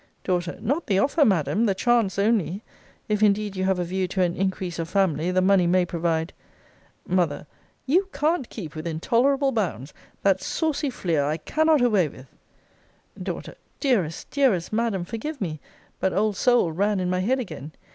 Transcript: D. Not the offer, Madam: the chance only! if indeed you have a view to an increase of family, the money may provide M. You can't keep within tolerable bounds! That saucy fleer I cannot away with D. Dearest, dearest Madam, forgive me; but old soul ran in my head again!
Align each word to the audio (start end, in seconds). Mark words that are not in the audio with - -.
D. 0.23 0.39
Not 0.61 0.87
the 0.87 0.97
offer, 0.97 1.23
Madam: 1.23 1.67
the 1.67 1.75
chance 1.75 2.17
only! 2.17 2.63
if 3.07 3.21
indeed 3.21 3.55
you 3.55 3.65
have 3.65 3.77
a 3.77 3.83
view 3.83 4.07
to 4.07 4.23
an 4.23 4.33
increase 4.35 4.79
of 4.79 4.89
family, 4.89 5.29
the 5.29 5.43
money 5.43 5.67
may 5.67 5.85
provide 5.85 6.33
M. 7.07 7.45
You 7.85 8.07
can't 8.11 8.49
keep 8.49 8.73
within 8.75 8.99
tolerable 8.99 9.51
bounds! 9.51 9.93
That 10.23 10.41
saucy 10.41 10.89
fleer 10.89 11.23
I 11.25 11.37
cannot 11.37 11.81
away 11.81 12.07
with 12.07 12.25
D. 13.21 13.31
Dearest, 13.79 14.27
dearest 14.31 14.73
Madam, 14.73 15.05
forgive 15.05 15.39
me; 15.39 15.59
but 15.99 16.13
old 16.13 16.35
soul 16.35 16.71
ran 16.71 16.99
in 16.99 17.11
my 17.11 17.19
head 17.19 17.37
again! 17.37 17.71